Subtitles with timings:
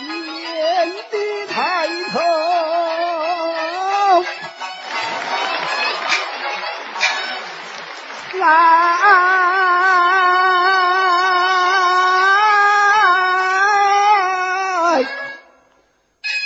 [0.00, 2.18] 念你抬头
[8.40, 8.44] 来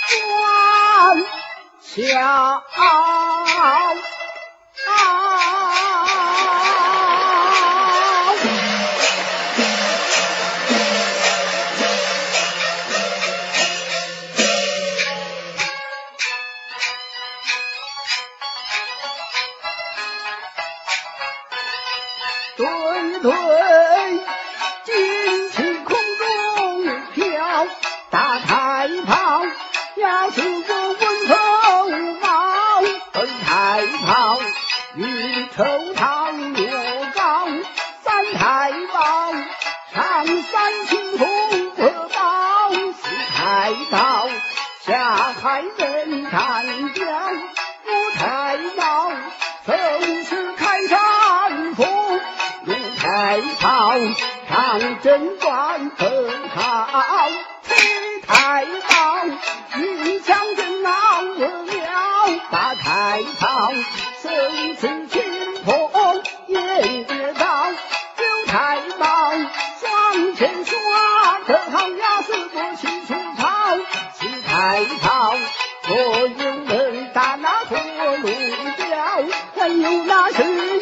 [0.07, 1.23] 转
[1.81, 2.63] 巧
[23.21, 23.31] 对，
[24.85, 27.67] 旌旗空中飘，
[28.09, 29.43] 大太保
[29.97, 31.35] 压出个文头
[32.21, 32.27] 毛，
[33.13, 34.39] 二太炮
[34.95, 36.71] 与头套越
[37.13, 37.47] 高，
[38.03, 39.33] 三太保
[39.93, 41.79] 上山青红火
[42.15, 43.03] 宝，四
[43.35, 44.29] 太保
[44.85, 47.05] 下海人看标，
[47.85, 48.57] 五太
[53.41, 53.93] 太炮
[54.49, 57.29] 唱阵断很好，
[57.63, 57.73] 七
[58.27, 59.25] 太炮
[59.77, 61.47] 一枪震闹了，
[62.51, 63.71] 八太炮
[64.21, 65.23] 生死清
[65.63, 67.67] 破也跌倒，
[68.17, 69.31] 六太保
[69.79, 73.77] 双前刷得好呀，四个齐出草，
[74.19, 75.37] 七太炮
[75.83, 77.77] 所有人打那火
[78.17, 78.27] 路
[78.75, 78.97] 标，
[79.55, 80.78] 还有那是